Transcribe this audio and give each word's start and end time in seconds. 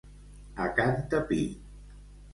A 0.63 0.65
can 0.79 0.97
Tapí. 1.13 1.41